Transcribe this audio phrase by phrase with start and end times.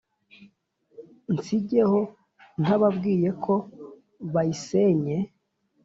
[1.33, 1.99] nsigeho
[2.61, 3.53] ntababwiye ko
[4.33, 5.17] bayisenye?